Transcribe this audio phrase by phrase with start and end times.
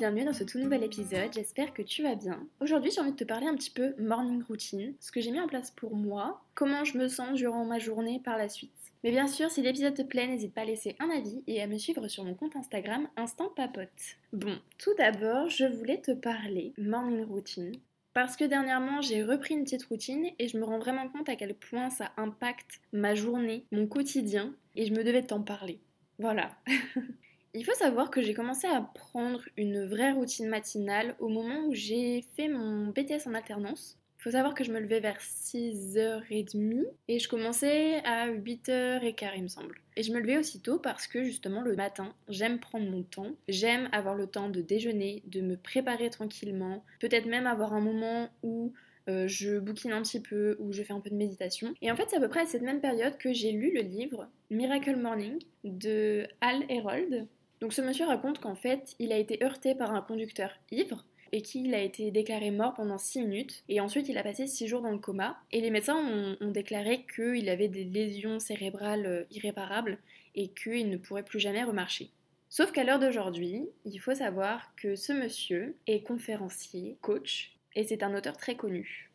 [0.00, 2.42] bienvenue dans ce tout nouvel épisode, j'espère que tu vas bien.
[2.60, 5.40] Aujourd'hui j'ai envie de te parler un petit peu morning routine, ce que j'ai mis
[5.40, 8.72] en place pour moi, comment je me sens durant ma journée par la suite.
[9.04, 11.66] Mais bien sûr, si l'épisode te plaît, n'hésite pas à laisser un avis et à
[11.66, 14.16] me suivre sur mon compte Instagram Instant Papote.
[14.32, 17.72] Bon, tout d'abord, je voulais te parler morning routine.
[18.14, 21.36] Parce que dernièrement, j'ai repris une petite routine et je me rends vraiment compte à
[21.36, 25.78] quel point ça impacte ma journée, mon quotidien, et je me devais t'en parler.
[26.18, 26.56] Voilà.
[27.52, 31.74] Il faut savoir que j'ai commencé à prendre une vraie routine matinale au moment où
[31.74, 33.98] j'ai fait mon BTS en alternance.
[34.20, 39.42] Il faut savoir que je me levais vers 6h30 et je commençais à 8h15 il
[39.42, 39.80] me semble.
[39.96, 43.88] Et je me levais aussitôt parce que justement le matin, j'aime prendre mon temps, j'aime
[43.90, 48.72] avoir le temps de déjeuner, de me préparer tranquillement, peut-être même avoir un moment où
[49.08, 51.74] euh, je bouquine un petit peu ou je fais un peu de méditation.
[51.82, 53.80] Et en fait, c'est à peu près à cette même période que j'ai lu le
[53.80, 57.26] livre Miracle Morning de Hal Herold.
[57.60, 61.42] Donc ce monsieur raconte qu'en fait, il a été heurté par un conducteur ivre et
[61.42, 63.62] qu'il a été déclaré mort pendant 6 minutes.
[63.68, 65.38] Et ensuite, il a passé 6 jours dans le coma.
[65.52, 69.98] Et les médecins ont, ont déclaré qu'il avait des lésions cérébrales euh, irréparables
[70.34, 72.10] et qu'il ne pourrait plus jamais remarcher.
[72.48, 78.02] Sauf qu'à l'heure d'aujourd'hui, il faut savoir que ce monsieur est conférencier, coach, et c'est
[78.02, 79.10] un auteur très connu.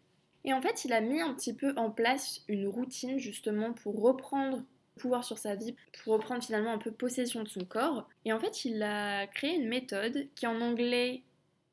[0.46, 4.00] Et en fait, il a mis un petit peu en place une routine justement pour
[4.02, 4.64] reprendre
[4.98, 8.08] pouvoir sur sa vie pour reprendre finalement un peu possession de son corps.
[8.24, 11.22] Et en fait, il a créé une méthode qui en anglais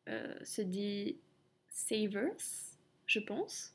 [0.08, 1.16] euh, se dit
[1.68, 2.36] savers,
[3.06, 3.74] je pense.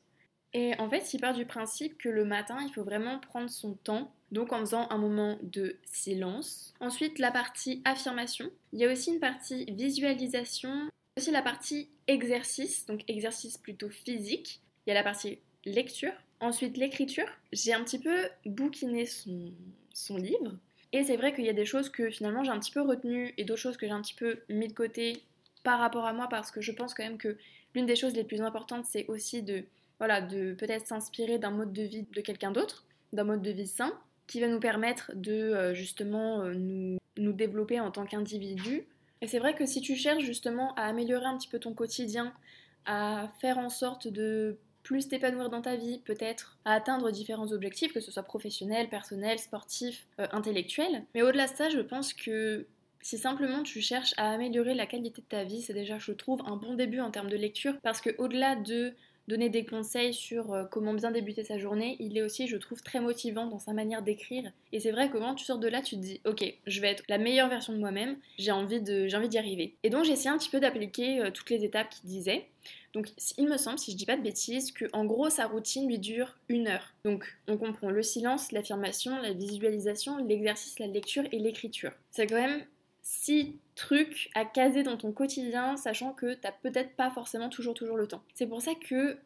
[0.54, 3.74] Et en fait, il part du principe que le matin, il faut vraiment prendre son
[3.74, 6.74] temps, donc en faisant un moment de silence.
[6.80, 8.50] Ensuite, la partie affirmation.
[8.72, 14.62] Il y a aussi une partie visualisation, aussi la partie exercice, donc exercice plutôt physique.
[14.86, 17.26] Il y a la partie lecture, Ensuite, l'écriture.
[17.52, 19.52] J'ai un petit peu bouquiné son,
[19.92, 20.56] son livre.
[20.92, 23.34] Et c'est vrai qu'il y a des choses que finalement j'ai un petit peu retenues
[23.36, 25.22] et d'autres choses que j'ai un petit peu mis de côté
[25.62, 27.36] par rapport à moi parce que je pense quand même que
[27.74, 29.64] l'une des choses les plus importantes c'est aussi de,
[29.98, 33.66] voilà, de peut-être s'inspirer d'un mode de vie de quelqu'un d'autre, d'un mode de vie
[33.66, 33.92] sain
[34.26, 38.86] qui va nous permettre de euh, justement euh, nous, nous développer en tant qu'individu.
[39.20, 42.32] Et c'est vrai que si tu cherches justement à améliorer un petit peu ton quotidien,
[42.86, 47.92] à faire en sorte de plus t'épanouir dans ta vie, peut-être à atteindre différents objectifs,
[47.92, 51.04] que ce soit professionnel, personnel, sportif, euh, intellectuel.
[51.14, 52.66] Mais au-delà de ça, je pense que
[53.02, 56.40] si simplement tu cherches à améliorer la qualité de ta vie, c'est déjà, je trouve,
[56.46, 58.94] un bon début en termes de lecture, parce que au-delà de
[59.28, 62.82] donner des conseils sur euh, comment bien débuter sa journée, il est aussi, je trouve,
[62.82, 64.50] très motivant dans sa manière d'écrire.
[64.72, 66.88] Et c'est vrai que quand tu sors de là, tu te dis, ok, je vais
[66.88, 69.76] être la meilleure version de moi-même, j'ai envie d'y arriver.
[69.82, 72.46] Et donc j'ai essayé un petit peu d'appliquer euh, toutes les étapes qu'il disait.
[72.94, 75.86] Donc il me semble, si je dis pas de bêtises, que en gros sa routine
[75.86, 76.94] lui dure une heure.
[77.04, 81.92] Donc on comprend le silence, l'affirmation, la visualisation, l'exercice, la lecture et l'écriture.
[82.10, 82.64] C'est quand même
[83.02, 87.96] six trucs à caser dans ton quotidien, sachant que t'as peut-être pas forcément toujours toujours
[87.96, 88.22] le temps.
[88.34, 89.18] C'est pour ça que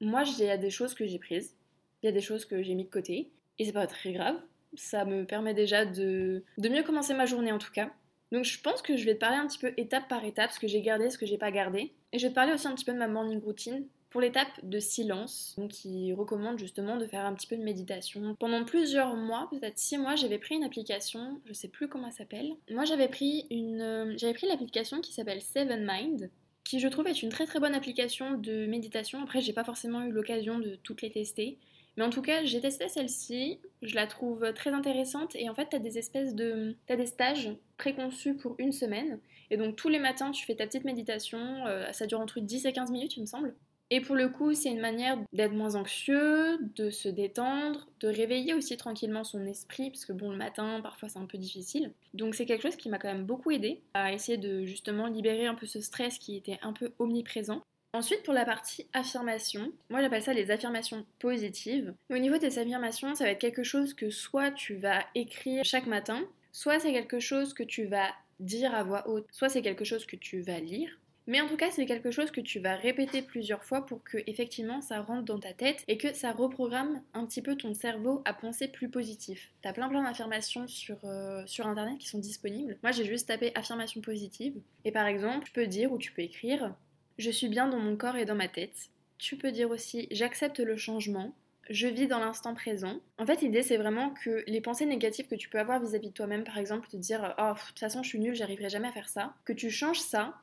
[0.00, 1.54] moi, il y des choses que j'ai prises,
[2.02, 4.36] il y a des choses que j'ai mis de côté, et c'est pas très grave.
[4.74, 7.90] Ça me permet déjà de, de mieux commencer ma journée en tout cas.
[8.32, 10.60] Donc je pense que je vais te parler un petit peu étape par étape, ce
[10.60, 11.92] que j'ai gardé, ce que j'ai pas gardé.
[12.12, 14.48] Et je vais te parler aussi un petit peu de ma morning routine, pour l'étape
[14.62, 18.34] de silence, donc qui recommande justement de faire un petit peu de méditation.
[18.38, 22.12] Pendant plusieurs mois, peut-être six mois, j'avais pris une application, je sais plus comment elle
[22.12, 22.56] s'appelle.
[22.70, 26.30] Moi, j'avais pris une, euh, j'avais pris l'application qui s'appelle Seven Mind,
[26.64, 29.22] qui je trouve est une très très bonne application de méditation.
[29.22, 31.58] Après, j'ai pas forcément eu l'occasion de toutes les tester.
[31.96, 35.68] Mais en tout cas, j'ai testé celle-ci, je la trouve très intéressante et en fait,
[35.70, 36.76] tu as des espèces de.
[36.88, 39.20] Tu des stages préconçus pour une semaine.
[39.50, 42.66] Et donc, tous les matins, tu fais ta petite méditation, euh, ça dure entre 10
[42.66, 43.54] et 15 minutes, il me semble.
[43.92, 48.54] Et pour le coup, c'est une manière d'être moins anxieux, de se détendre, de réveiller
[48.54, 51.92] aussi tranquillement son esprit, parce que bon, le matin, parfois c'est un peu difficile.
[52.14, 55.46] Donc c'est quelque chose qui m'a quand même beaucoup aidé à essayer de justement libérer
[55.46, 57.62] un peu ce stress qui était un peu omniprésent.
[57.92, 61.92] Ensuite, pour la partie affirmation, moi j'appelle ça les affirmations positives.
[62.10, 65.88] au niveau des affirmations, ça va être quelque chose que soit tu vas écrire chaque
[65.88, 66.22] matin,
[66.52, 68.08] soit c'est quelque chose que tu vas
[68.38, 70.96] dire à voix haute, soit c'est quelque chose que tu vas lire.
[71.30, 74.18] Mais en tout cas, c'est quelque chose que tu vas répéter plusieurs fois pour que
[74.26, 78.20] effectivement ça rentre dans ta tête et que ça reprogramme un petit peu ton cerveau
[78.24, 79.52] à penser plus positif.
[79.62, 82.78] T'as plein plein d'affirmations sur, euh, sur internet qui sont disponibles.
[82.82, 86.22] Moi, j'ai juste tapé affirmation positive et par exemple, tu peux dire ou tu peux
[86.22, 86.74] écrire
[87.16, 88.88] je suis bien dans mon corps et dans ma tête.
[89.18, 91.32] Tu peux dire aussi j'accepte le changement,
[91.68, 92.98] je vis dans l'instant présent.
[93.18, 96.14] En fait, l'idée, c'est vraiment que les pensées négatives que tu peux avoir vis-à-vis de
[96.14, 98.92] toi-même, par exemple, te dire Oh, de toute façon, je suis nulle, j'arriverai jamais à
[98.92, 100.34] faire ça, que tu changes ça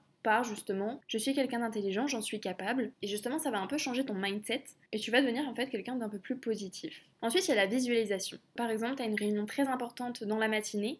[0.44, 4.06] justement je suis quelqu'un d'intelligent, j'en suis capable et justement ça va un peu changer
[4.06, 7.06] ton mindset et tu vas devenir en fait quelqu'un d'un peu plus positif.
[7.21, 8.38] Ensuite il y a la visualisation.
[8.56, 11.00] Par exemple tu as une réunion très importante dans la matinée,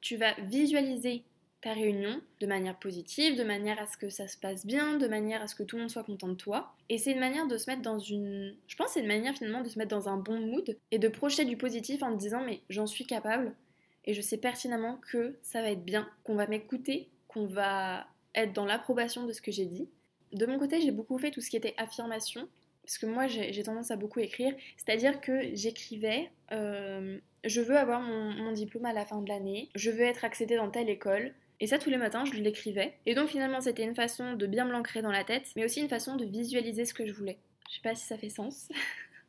[0.00, 1.22] tu vas visualiser
[1.60, 5.08] ta réunion de manière positive, de manière à ce que ça se passe bien, de
[5.08, 6.72] manière à ce que tout le monde soit content de toi.
[6.88, 8.54] Et c'est une manière de se mettre dans une...
[8.68, 11.08] Je pense c'est une manière finalement de se mettre dans un bon mood et de
[11.08, 13.54] projeter du positif en te disant mais j'en suis capable
[14.04, 18.06] et je sais pertinemment que ça va être bien, qu'on va m'écouter, qu'on va
[18.42, 19.88] être dans l'approbation de ce que j'ai dit.
[20.32, 22.48] De mon côté, j'ai beaucoup fait tout ce qui était affirmation,
[22.82, 28.00] parce que moi j'ai tendance à beaucoup écrire, c'est-à-dire que j'écrivais euh, je veux avoir
[28.00, 31.34] mon, mon, diplôme à la fin de l'année, je veux être accédée dans telle école,
[31.60, 32.94] et ça, tous les matins, je l'écrivais.
[33.04, 35.80] Et donc, finalement, c'était une façon de bien me l'ancrer dans la tête, mais aussi
[35.80, 37.38] une façon de visualiser ce que je voulais.
[37.68, 38.68] Je sais pas si ça fait sens.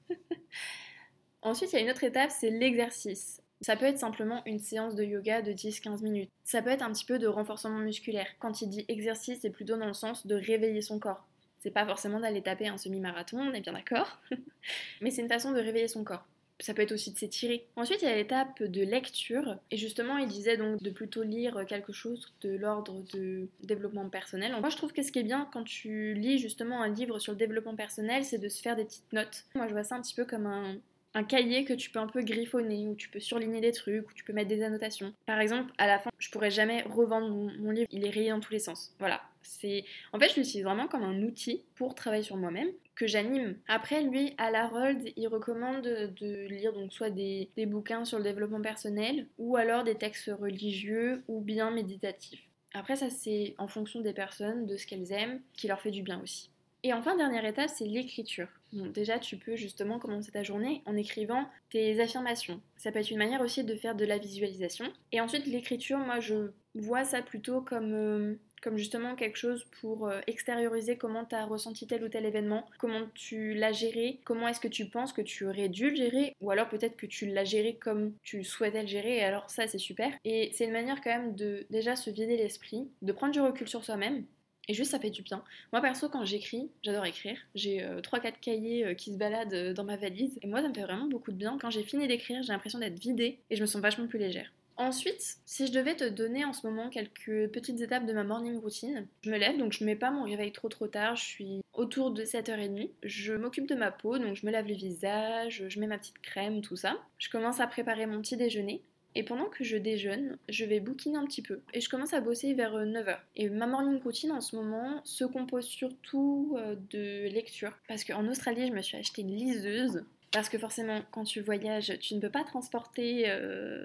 [1.41, 3.41] Ensuite, il y a une autre étape, c'est l'exercice.
[3.61, 6.29] Ça peut être simplement une séance de yoga de 10-15 minutes.
[6.43, 8.27] Ça peut être un petit peu de renforcement musculaire.
[8.39, 11.27] Quand il dit exercice, c'est plutôt dans le sens de réveiller son corps.
[11.59, 14.21] C'est pas forcément d'aller taper un semi-marathon, on est bien d'accord.
[15.01, 16.25] Mais c'est une façon de réveiller son corps
[16.59, 17.67] ça peut être aussi de s'étirer.
[17.75, 19.57] Ensuite, il y a l'étape de lecture.
[19.71, 24.55] Et justement, il disait donc de plutôt lire quelque chose de l'ordre de développement personnel.
[24.59, 27.31] Moi, je trouve que ce qui est bien quand tu lis justement un livre sur
[27.31, 29.45] le développement personnel, c'est de se faire des petites notes.
[29.55, 30.75] Moi, je vois ça un petit peu comme un,
[31.13, 34.13] un cahier que tu peux un peu griffonner, où tu peux surligner des trucs, où
[34.13, 35.13] tu peux mettre des annotations.
[35.25, 38.39] Par exemple, à la fin, je pourrais jamais revendre mon, livre, il est rayé dans
[38.39, 38.95] tous les sens.
[38.99, 39.21] Voilà.
[39.41, 43.55] C'est, en fait, je l'utilise vraiment comme un outil pour travailler sur moi-même que j'anime.
[43.67, 48.23] Après, lui, à Harold, il recommande de lire donc soit des, des bouquins sur le
[48.23, 52.43] développement personnel, ou alors des textes religieux ou bien méditatifs.
[52.73, 56.03] Après, ça c'est en fonction des personnes, de ce qu'elles aiment, qui leur fait du
[56.03, 56.51] bien aussi.
[56.83, 58.47] Et enfin, dernière étape, c'est l'écriture.
[58.71, 62.61] déjà, tu peux justement commencer ta journée en écrivant tes affirmations.
[62.77, 64.85] Ça peut être une manière aussi de faire de la visualisation.
[65.11, 70.07] Et ensuite, l'écriture, moi, je vois ça plutôt comme, euh, comme justement quelque chose pour
[70.07, 74.47] euh, extérioriser comment tu as ressenti tel ou tel événement, comment tu l'as géré, comment
[74.47, 77.25] est-ce que tu penses que tu aurais dû le gérer, ou alors peut-être que tu
[77.25, 80.11] l'as géré comme tu souhaitais le gérer, et alors ça, c'est super.
[80.23, 83.67] Et c'est une manière quand même de déjà se vider l'esprit, de prendre du recul
[83.67, 84.23] sur soi-même
[84.69, 85.43] et juste, ça fait du bien.
[85.73, 87.39] Moi, perso, quand j'écris, j'adore écrire.
[87.55, 90.37] J'ai 3-4 euh, cahiers euh, qui se baladent euh, dans ma valise.
[90.43, 91.57] Et moi, ça me fait vraiment beaucoup de bien.
[91.59, 94.53] Quand j'ai fini d'écrire, j'ai l'impression d'être vidée et je me sens vachement plus légère.
[94.77, 98.59] Ensuite, si je devais te donner en ce moment quelques petites étapes de ma morning
[98.59, 101.61] routine, je me lève, donc je mets pas mon réveil trop trop tard, je suis
[101.73, 102.91] autour de 7h30.
[103.01, 106.19] Je m'occupe de ma peau, donc je me lave le visage, je mets ma petite
[106.19, 106.95] crème, tout ça.
[107.17, 108.83] Je commence à préparer mon petit déjeuner.
[109.15, 111.61] Et pendant que je déjeune, je vais bouquiner un petit peu.
[111.73, 113.09] Et je commence à bosser vers 9h.
[113.09, 117.77] Euh, et ma morning routine en ce moment se compose surtout euh, de lecture.
[117.87, 120.03] Parce qu'en Australie, je me suis acheté une liseuse.
[120.31, 123.23] Parce que forcément, quand tu voyages, tu ne peux pas transporter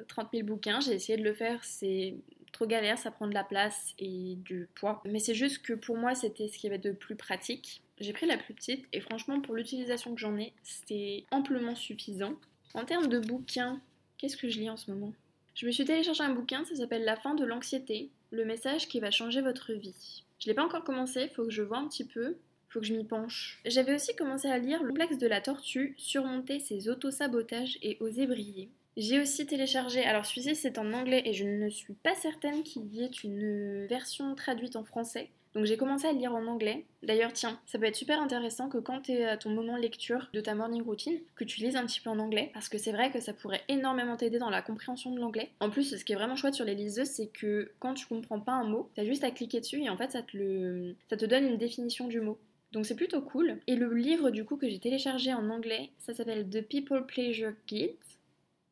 [0.08, 0.80] 30 euh, 000 bouquins.
[0.80, 2.16] J'ai essayé de le faire, c'est
[2.52, 5.02] trop galère, ça prend de la place et du poids.
[5.06, 7.82] Mais c'est juste que pour moi, c'était ce qui avait de plus pratique.
[7.98, 12.34] J'ai pris la plus petite et franchement, pour l'utilisation que j'en ai, c'était amplement suffisant.
[12.74, 13.80] En termes de bouquins,
[14.18, 15.12] Qu'est-ce que je lis en ce moment?
[15.54, 19.00] Je me suis téléchargé un bouquin, ça s'appelle La fin de l'anxiété, le message qui
[19.00, 20.24] va changer votre vie.
[20.38, 22.36] Je l'ai pas encore commencé, faut que je vois un petit peu,
[22.68, 23.60] faut que je m'y penche.
[23.64, 28.26] J'avais aussi commencé à lire Le complexe de la tortue, surmonter ses autosabotages et oser
[28.26, 28.68] briller.
[28.96, 32.86] J'ai aussi téléchargé, alors celui-ci c'est en anglais et je ne suis pas certaine qu'il
[32.94, 35.30] y ait une version traduite en français.
[35.54, 36.84] Donc j'ai commencé à lire en anglais.
[37.02, 40.28] D'ailleurs, tiens, ça peut être super intéressant que quand tu es à ton moment lecture
[40.32, 42.90] de ta morning routine, que tu lises un petit peu en anglais, parce que c'est
[42.90, 45.50] vrai que ça pourrait énormément t'aider dans la compréhension de l'anglais.
[45.60, 48.40] En plus, ce qui est vraiment chouette sur les liseuses, c'est que quand tu comprends
[48.40, 50.96] pas un mot, t'as juste à cliquer dessus et en fait ça te, le...
[51.08, 52.38] ça te donne une définition du mot.
[52.72, 53.60] Donc c'est plutôt cool.
[53.68, 57.52] Et le livre du coup que j'ai téléchargé en anglais, ça s'appelle The People Pleasure
[57.68, 57.94] Guide.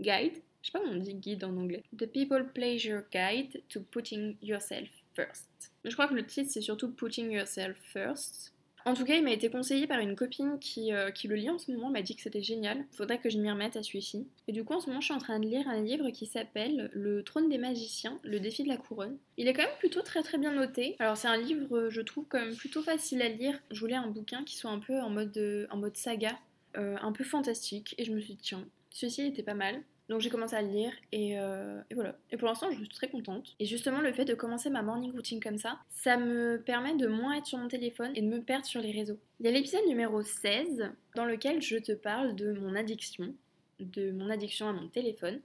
[0.01, 0.35] Guide?
[0.63, 1.83] Je sais pas comment on dit guide en anglais.
[1.97, 5.73] The People Pleasure Guide to Putting Yourself First.
[5.85, 8.53] Je crois que le titre c'est surtout Putting Yourself First.
[8.85, 11.51] En tout cas, il m'a été conseillé par une copine qui, euh, qui le lit
[11.51, 12.85] en ce moment, m'a dit que c'était génial.
[12.93, 14.27] Faudrait que je m'y remette à celui-ci.
[14.49, 16.27] Et du coup, en ce moment, je suis en train de lire un livre qui
[16.27, 19.19] s'appelle Le trône des magiciens, le défi de la couronne.
[19.37, 20.97] Il est quand même plutôt très très bien noté.
[20.99, 23.57] Alors, c'est un livre, je trouve, quand même plutôt facile à lire.
[23.71, 26.37] Je voulais un bouquin qui soit un peu en mode, euh, en mode saga,
[26.77, 27.95] euh, un peu fantastique.
[27.99, 29.81] Et je me suis dit, tiens, celui-ci était pas mal.
[30.13, 32.15] Donc j'ai commencé à le lire euh, et, voilà.
[32.31, 33.57] Et pour l'instant, je suis très contente.
[33.59, 37.07] Et justement, le fait de commencer ma morning routine comme ça, ça me permet de
[37.07, 39.19] moins être sur mon téléphone et de me perdre sur les réseaux.
[39.41, 43.35] Il y a l'épisode numéro 16 dans lequel je te parle de mon addiction,
[43.81, 45.41] de mon addiction à mon téléphone.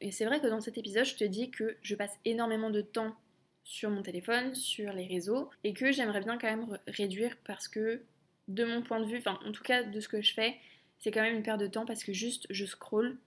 [0.00, 2.80] Et c'est vrai que dans cet épisode, je te dis que je passe énormément de
[2.80, 3.16] temps
[3.64, 8.02] sur mon téléphone, sur les réseaux, et que j'aimerais bien quand même réduire parce que,
[8.46, 10.54] de mon point de vue, enfin en tout cas de ce que je fais,
[11.00, 13.18] c'est quand même une perte de temps parce que juste je scroll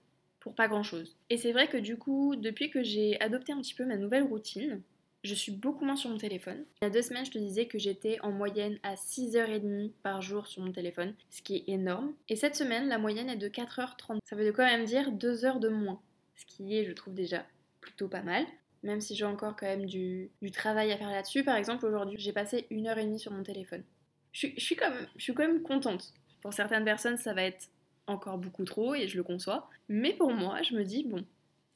[0.46, 1.16] pour pas grand chose.
[1.28, 4.22] Et c'est vrai que du coup, depuis que j'ai adopté un petit peu ma nouvelle
[4.22, 4.80] routine,
[5.24, 6.64] je suis beaucoup moins sur mon téléphone.
[6.80, 10.22] Il y a deux semaines, je te disais que j'étais en moyenne à 6h30 par
[10.22, 12.14] jour sur mon téléphone, ce qui est énorme.
[12.28, 14.18] Et cette semaine, la moyenne est de 4h30.
[14.24, 16.00] Ça veut quand même dire 2 heures de moins,
[16.36, 17.44] ce qui est, je trouve déjà,
[17.80, 18.46] plutôt pas mal.
[18.84, 21.42] même si j'ai encore quand même du, travail à faire là-dessus.
[21.42, 23.82] Par exemple, aujourd'hui, j'ai passé une heure et demie sur mon téléphone.
[24.30, 26.14] Je, suis comme, je suis quand même contente.
[26.40, 27.68] Pour certaines personnes, ça va être
[28.06, 29.68] encore beaucoup trop et je le conçois.
[29.88, 31.24] Mais pour moi, je me dis, bon,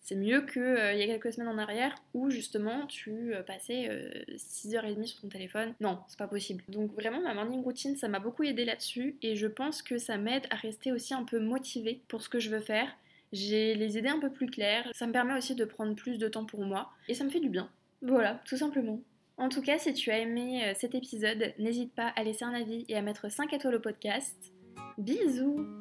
[0.01, 4.17] c'est mieux qu'il euh, y a quelques semaines en arrière où justement tu euh, passais
[4.35, 5.75] 6h30 euh, sur ton téléphone.
[5.81, 6.65] Non, c'est pas possible.
[6.69, 10.17] Donc vraiment ma morning routine, ça m'a beaucoup aidé là-dessus et je pense que ça
[10.17, 12.89] m'aide à rester aussi un peu motivée pour ce que je veux faire.
[13.33, 16.27] J'ai les idées un peu plus claires, ça me permet aussi de prendre plus de
[16.27, 17.71] temps pour moi et ça me fait du bien.
[18.03, 19.01] Voilà, tout simplement.
[19.37, 22.85] En tout cas, si tu as aimé cet épisode, n'hésite pas à laisser un avis
[22.89, 24.53] et à mettre 5 étoiles au podcast.
[24.99, 25.80] Bisous